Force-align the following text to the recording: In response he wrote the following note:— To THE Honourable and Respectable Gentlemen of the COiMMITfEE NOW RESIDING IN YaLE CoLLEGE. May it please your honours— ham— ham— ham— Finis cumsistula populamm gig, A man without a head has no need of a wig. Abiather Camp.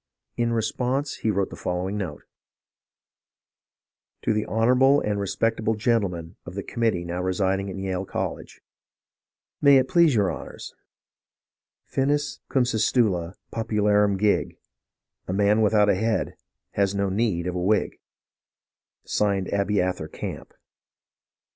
In 0.35 0.51
response 0.51 1.17
he 1.17 1.29
wrote 1.29 1.51
the 1.51 1.55
following 1.55 1.95
note:— 1.95 2.23
To 4.23 4.33
THE 4.33 4.47
Honourable 4.47 4.99
and 4.99 5.19
Respectable 5.19 5.75
Gentlemen 5.75 6.37
of 6.43 6.55
the 6.55 6.63
COiMMITfEE 6.63 7.05
NOW 7.05 7.21
RESIDING 7.21 7.69
IN 7.69 7.77
YaLE 7.77 8.07
CoLLEGE. 8.07 8.61
May 9.61 9.77
it 9.77 9.87
please 9.87 10.15
your 10.15 10.33
honours— 10.33 10.73
ham— 11.93 12.07
ham— 12.07 12.07
ham— 12.07 12.07
Finis 12.09 12.39
cumsistula 12.49 13.35
populamm 13.53 14.17
gig, 14.17 14.57
A 15.27 15.33
man 15.33 15.61
without 15.61 15.87
a 15.87 15.93
head 15.93 16.33
has 16.71 16.95
no 16.95 17.09
need 17.09 17.45
of 17.45 17.53
a 17.53 17.61
wig. 17.61 17.99
Abiather 19.05 20.11
Camp. 20.11 20.55